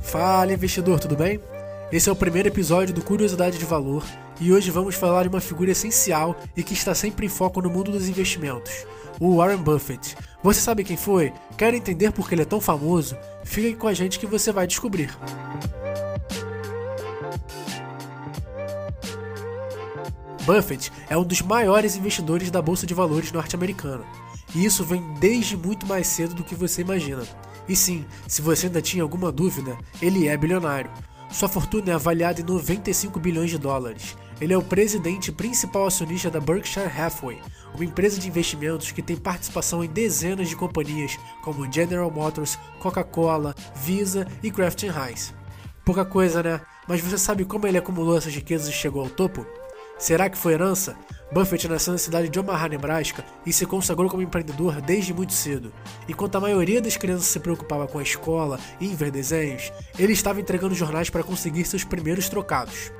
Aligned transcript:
Fala 0.00 0.52
investidor, 0.52 0.98
tudo 0.98 1.14
bem? 1.14 1.40
Esse 1.92 2.08
é 2.08 2.12
o 2.12 2.16
primeiro 2.16 2.48
episódio 2.48 2.94
do 2.94 3.02
Curiosidade 3.02 3.58
de 3.58 3.64
Valor 3.64 4.04
e 4.40 4.52
hoje 4.52 4.70
vamos 4.70 4.94
falar 4.94 5.22
de 5.24 5.28
uma 5.28 5.40
figura 5.40 5.70
essencial 5.70 6.36
e 6.56 6.62
que 6.62 6.72
está 6.72 6.94
sempre 6.94 7.26
em 7.26 7.28
foco 7.28 7.60
no 7.60 7.70
mundo 7.70 7.92
dos 7.92 8.08
investimentos, 8.08 8.86
o 9.20 9.36
Warren 9.36 9.58
Buffett. 9.58 10.16
Você 10.42 10.60
sabe 10.60 10.82
quem 10.82 10.96
foi? 10.96 11.32
Quer 11.56 11.74
entender 11.74 12.10
por 12.12 12.28
que 12.28 12.34
ele 12.34 12.42
é 12.42 12.46
tão 12.46 12.60
famoso? 12.60 13.16
Fique 13.44 13.74
com 13.74 13.86
a 13.86 13.94
gente 13.94 14.18
que 14.18 14.26
você 14.26 14.50
vai 14.50 14.66
descobrir. 14.66 15.16
Buffett 20.44 20.90
é 21.08 21.16
um 21.16 21.24
dos 21.24 21.42
maiores 21.42 21.94
investidores 21.94 22.50
da 22.50 22.62
bolsa 22.62 22.86
de 22.86 22.94
valores 22.94 23.30
norte-americana, 23.30 24.04
e 24.54 24.64
isso 24.64 24.82
vem 24.82 25.02
desde 25.20 25.56
muito 25.56 25.86
mais 25.86 26.08
cedo 26.08 26.34
do 26.34 26.42
que 26.42 26.54
você 26.54 26.80
imagina. 26.80 27.22
E 27.68 27.76
sim, 27.76 28.04
se 28.26 28.42
você 28.42 28.66
ainda 28.66 28.82
tinha 28.82 29.02
alguma 29.02 29.30
dúvida, 29.30 29.76
ele 30.00 30.26
é 30.26 30.36
bilionário. 30.36 30.90
Sua 31.30 31.48
fortuna 31.48 31.92
é 31.92 31.94
avaliada 31.94 32.40
em 32.40 32.44
95 32.44 33.20
bilhões 33.20 33.50
de 33.50 33.58
dólares. 33.58 34.16
Ele 34.40 34.52
é 34.52 34.58
o 34.58 34.62
presidente 34.62 35.28
e 35.28 35.32
principal 35.32 35.86
acionista 35.86 36.30
da 36.30 36.40
Berkshire 36.40 36.86
Hathaway, 36.86 37.38
uma 37.74 37.84
empresa 37.84 38.18
de 38.18 38.26
investimentos 38.26 38.90
que 38.90 39.02
tem 39.02 39.16
participação 39.16 39.84
em 39.84 39.88
dezenas 39.88 40.48
de 40.48 40.56
companhias 40.56 41.18
como 41.42 41.70
General 41.70 42.10
Motors, 42.10 42.58
Coca-Cola, 42.80 43.54
Visa 43.74 44.26
e 44.42 44.50
Kraft 44.50 44.82
Heinz. 44.82 45.34
Pouca 45.84 46.04
coisa, 46.04 46.42
né? 46.42 46.60
Mas 46.88 47.00
você 47.00 47.18
sabe 47.18 47.44
como 47.44 47.66
ele 47.66 47.78
acumulou 47.78 48.16
essas 48.16 48.34
riquezas 48.34 48.68
e 48.68 48.72
chegou 48.72 49.02
ao 49.02 49.10
topo? 49.10 49.46
Será 49.98 50.30
que 50.30 50.38
foi 50.38 50.54
herança? 50.54 50.96
Buffett 51.32 51.68
nasceu 51.68 51.92
na 51.92 51.98
cidade 51.98 52.28
de 52.28 52.40
Omaha, 52.40 52.68
Nebraska, 52.68 53.24
e 53.46 53.52
se 53.52 53.64
consagrou 53.64 54.10
como 54.10 54.22
empreendedor 54.22 54.80
desde 54.80 55.14
muito 55.14 55.32
cedo. 55.32 55.72
Enquanto 56.08 56.34
a 56.34 56.40
maioria 56.40 56.80
das 56.80 56.96
crianças 56.96 57.26
se 57.26 57.38
preocupava 57.38 57.86
com 57.86 58.00
a 58.00 58.02
escola 58.02 58.58
e 58.80 58.86
em 58.86 58.96
ver 58.96 59.12
desenhos, 59.12 59.72
ele 59.96 60.12
estava 60.12 60.40
entregando 60.40 60.74
jornais 60.74 61.08
para 61.08 61.22
conseguir 61.22 61.64
seus 61.64 61.84
primeiros 61.84 62.28
trocados. 62.28 62.90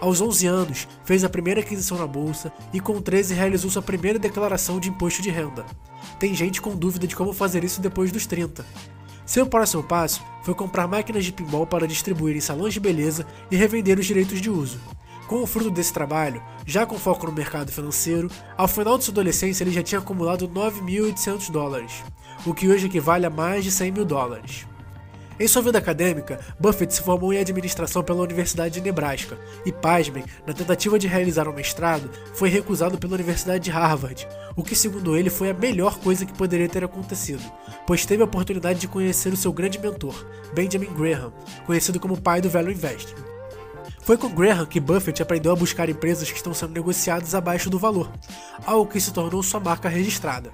Aos 0.00 0.20
11 0.20 0.46
anos, 0.46 0.88
fez 1.04 1.24
a 1.24 1.28
primeira 1.28 1.60
aquisição 1.60 1.98
na 1.98 2.06
bolsa 2.06 2.50
e 2.72 2.80
com 2.80 3.00
13 3.02 3.34
realizou 3.34 3.70
sua 3.70 3.82
primeira 3.82 4.18
declaração 4.18 4.80
de 4.80 4.88
imposto 4.88 5.20
de 5.20 5.30
renda. 5.30 5.64
Tem 6.18 6.34
gente 6.34 6.62
com 6.62 6.74
dúvida 6.74 7.06
de 7.06 7.14
como 7.14 7.34
fazer 7.34 7.64
isso 7.64 7.82
depois 7.82 8.10
dos 8.10 8.26
30. 8.26 8.64
Seu 9.26 9.46
próximo 9.46 9.82
passo 9.82 10.22
foi 10.42 10.54
comprar 10.54 10.86
máquinas 10.86 11.24
de 11.24 11.32
pinball 11.32 11.66
para 11.66 11.86
distribuir 11.86 12.36
em 12.36 12.40
salões 12.40 12.74
de 12.74 12.80
beleza 12.80 13.26
e 13.50 13.56
revender 13.56 13.98
os 13.98 14.06
direitos 14.06 14.40
de 14.40 14.50
uso. 14.50 14.78
Com 15.26 15.42
o 15.42 15.46
fruto 15.46 15.70
desse 15.70 15.92
trabalho, 15.92 16.42
já 16.66 16.84
com 16.84 16.98
foco 16.98 17.26
no 17.26 17.32
mercado 17.32 17.72
financeiro, 17.72 18.30
ao 18.58 18.68
final 18.68 18.98
de 18.98 19.04
sua 19.04 19.12
adolescência 19.12 19.64
ele 19.64 19.70
já 19.70 19.82
tinha 19.82 19.98
acumulado 19.98 20.46
9.800 20.46 21.50
dólares, 21.50 22.04
o 22.44 22.52
que 22.52 22.68
hoje 22.68 22.86
equivale 22.86 23.24
a 23.24 23.30
mais 23.30 23.64
de 23.64 23.70
100 23.70 23.90
mil 23.92 24.04
dólares. 24.04 24.66
Em 25.40 25.48
sua 25.48 25.62
vida 25.62 25.78
acadêmica, 25.78 26.38
Buffett 26.60 26.94
se 26.94 27.02
formou 27.02 27.32
em 27.32 27.40
administração 27.40 28.04
pela 28.04 28.22
Universidade 28.22 28.74
de 28.74 28.80
Nebraska 28.82 29.36
e, 29.66 29.72
pasmem, 29.72 30.24
na 30.46 30.52
tentativa 30.52 30.96
de 30.98 31.08
realizar 31.08 31.48
um 31.48 31.52
mestrado, 31.52 32.08
foi 32.34 32.48
recusado 32.48 32.98
pela 32.98 33.14
Universidade 33.14 33.64
de 33.64 33.70
Harvard, 33.70 34.28
o 34.54 34.62
que, 34.62 34.76
segundo 34.76 35.16
ele, 35.16 35.30
foi 35.30 35.50
a 35.50 35.54
melhor 35.54 35.98
coisa 35.98 36.24
que 36.24 36.34
poderia 36.34 36.68
ter 36.68 36.84
acontecido, 36.84 37.42
pois 37.86 38.06
teve 38.06 38.22
a 38.22 38.26
oportunidade 38.26 38.78
de 38.78 38.86
conhecer 38.86 39.32
o 39.32 39.36
seu 39.36 39.52
grande 39.52 39.78
mentor, 39.78 40.14
Benjamin 40.54 40.92
Graham, 40.94 41.32
conhecido 41.66 41.98
como 41.98 42.20
pai 42.20 42.40
do 42.40 42.50
Value 42.50 42.70
Investing. 42.70 43.33
Foi 44.04 44.18
com 44.18 44.28
Graham 44.28 44.66
que 44.66 44.78
Buffett 44.78 45.22
aprendeu 45.22 45.50
a 45.50 45.56
buscar 45.56 45.88
empresas 45.88 46.30
que 46.30 46.36
estão 46.36 46.52
sendo 46.52 46.74
negociadas 46.74 47.34
abaixo 47.34 47.70
do 47.70 47.78
valor, 47.78 48.12
algo 48.66 48.90
que 48.90 49.00
se 49.00 49.10
tornou 49.10 49.42
sua 49.42 49.58
marca 49.58 49.88
registrada. 49.88 50.52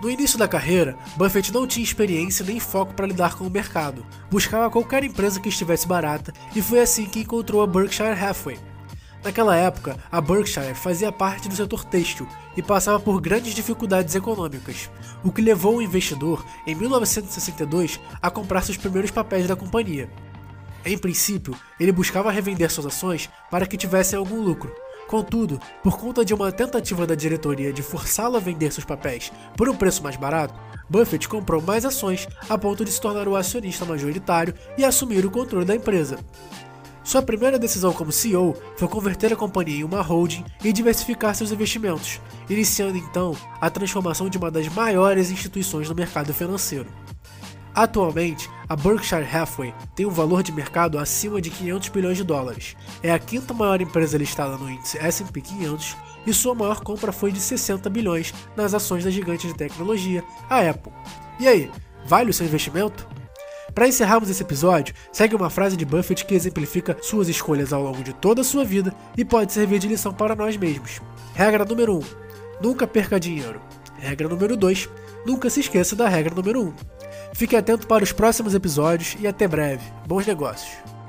No 0.00 0.08
início 0.08 0.38
da 0.38 0.48
carreira, 0.48 0.96
Buffett 1.14 1.52
não 1.52 1.66
tinha 1.66 1.84
experiência 1.84 2.42
nem 2.46 2.58
foco 2.58 2.94
para 2.94 3.06
lidar 3.06 3.36
com 3.36 3.44
o 3.44 3.50
mercado, 3.50 4.06
buscava 4.30 4.70
qualquer 4.70 5.04
empresa 5.04 5.38
que 5.38 5.50
estivesse 5.50 5.86
barata 5.86 6.32
e 6.56 6.62
foi 6.62 6.80
assim 6.80 7.04
que 7.04 7.20
encontrou 7.20 7.62
a 7.62 7.66
Berkshire 7.66 8.18
Hathaway. 8.18 8.58
Naquela 9.22 9.54
época, 9.54 9.98
a 10.10 10.20
Berkshire 10.20 10.74
fazia 10.74 11.12
parte 11.12 11.50
do 11.50 11.54
setor 11.54 11.84
têxtil 11.84 12.26
e 12.56 12.62
passava 12.62 12.98
por 12.98 13.20
grandes 13.20 13.54
dificuldades 13.54 14.14
econômicas, 14.14 14.90
o 15.22 15.30
que 15.30 15.42
levou 15.42 15.76
o 15.76 15.82
investidor, 15.82 16.42
em 16.66 16.74
1962, 16.74 18.00
a 18.20 18.30
comprar 18.30 18.62
seus 18.62 18.78
primeiros 18.78 19.10
papéis 19.10 19.46
da 19.46 19.54
companhia. 19.54 20.10
Em 20.84 20.98
princípio, 20.98 21.54
ele 21.78 21.92
buscava 21.92 22.30
revender 22.30 22.70
suas 22.70 22.86
ações 22.86 23.30
para 23.50 23.66
que 23.66 23.76
tivessem 23.76 24.18
algum 24.18 24.40
lucro. 24.40 24.74
Contudo, 25.06 25.60
por 25.82 25.98
conta 25.98 26.24
de 26.24 26.32
uma 26.32 26.50
tentativa 26.50 27.06
da 27.06 27.14
diretoria 27.14 27.72
de 27.72 27.82
forçá-lo 27.82 28.36
a 28.36 28.40
vender 28.40 28.72
seus 28.72 28.84
papéis 28.84 29.30
por 29.56 29.68
um 29.68 29.76
preço 29.76 30.02
mais 30.02 30.16
barato, 30.16 30.54
Buffett 30.88 31.28
comprou 31.28 31.60
mais 31.60 31.84
ações 31.84 32.26
a 32.48 32.58
ponto 32.58 32.84
de 32.84 32.90
se 32.90 33.00
tornar 33.00 33.28
o 33.28 33.36
acionista 33.36 33.84
majoritário 33.84 34.54
e 34.76 34.84
assumir 34.84 35.24
o 35.24 35.30
controle 35.30 35.64
da 35.64 35.76
empresa. 35.76 36.18
Sua 37.04 37.20
primeira 37.20 37.58
decisão 37.58 37.92
como 37.92 38.12
CEO 38.12 38.56
foi 38.76 38.86
converter 38.88 39.32
a 39.32 39.36
companhia 39.36 39.80
em 39.80 39.84
uma 39.84 40.00
holding 40.00 40.44
e 40.62 40.72
diversificar 40.72 41.34
seus 41.34 41.50
investimentos, 41.50 42.20
iniciando 42.48 42.96
então 42.96 43.36
a 43.60 43.68
transformação 43.68 44.28
de 44.28 44.38
uma 44.38 44.50
das 44.50 44.68
maiores 44.68 45.30
instituições 45.30 45.88
do 45.88 45.94
mercado 45.94 46.32
financeiro. 46.32 46.86
Atualmente, 47.74 48.48
a 48.72 48.76
Berkshire 48.76 49.28
Hathaway 49.30 49.74
tem 49.94 50.06
um 50.06 50.10
valor 50.10 50.42
de 50.42 50.50
mercado 50.50 50.98
acima 50.98 51.42
de 51.42 51.50
500 51.50 51.90
bilhões 51.90 52.16
de 52.16 52.24
dólares. 52.24 52.74
É 53.02 53.12
a 53.12 53.18
quinta 53.18 53.52
maior 53.52 53.82
empresa 53.82 54.16
listada 54.16 54.56
no 54.56 54.70
índice 54.70 54.96
S&P 54.96 55.42
500 55.42 55.94
e 56.26 56.32
sua 56.32 56.54
maior 56.54 56.80
compra 56.80 57.12
foi 57.12 57.30
de 57.30 57.38
60 57.38 57.90
bilhões 57.90 58.32
nas 58.56 58.72
ações 58.72 59.04
da 59.04 59.10
gigante 59.10 59.46
de 59.46 59.52
tecnologia, 59.52 60.24
a 60.48 60.60
Apple. 60.60 60.90
E 61.38 61.46
aí, 61.46 61.70
vale 62.06 62.30
o 62.30 62.32
seu 62.32 62.46
investimento? 62.46 63.06
Para 63.74 63.88
encerrarmos 63.88 64.30
esse 64.30 64.42
episódio, 64.42 64.94
segue 65.12 65.36
uma 65.36 65.50
frase 65.50 65.76
de 65.76 65.84
Buffett 65.84 66.24
que 66.24 66.34
exemplifica 66.34 66.96
suas 67.02 67.28
escolhas 67.28 67.74
ao 67.74 67.82
longo 67.82 68.02
de 68.02 68.14
toda 68.14 68.40
a 68.40 68.44
sua 68.44 68.64
vida 68.64 68.94
e 69.18 69.22
pode 69.22 69.52
servir 69.52 69.80
de 69.80 69.88
lição 69.88 70.14
para 70.14 70.34
nós 70.34 70.56
mesmos. 70.56 70.98
Regra 71.34 71.66
número 71.66 71.98
1: 71.98 72.02
Nunca 72.62 72.86
perca 72.86 73.20
dinheiro. 73.20 73.60
Regra 73.98 74.28
número 74.28 74.56
2: 74.56 74.88
Nunca 75.26 75.50
se 75.50 75.60
esqueça 75.60 75.94
da 75.94 76.08
regra 76.08 76.34
número 76.34 76.62
1. 76.62 77.01
Fique 77.32 77.56
atento 77.56 77.86
para 77.86 78.04
os 78.04 78.12
próximos 78.12 78.54
episódios 78.54 79.16
e 79.20 79.26
até 79.26 79.48
breve. 79.48 79.84
Bons 80.06 80.26
negócios! 80.26 81.01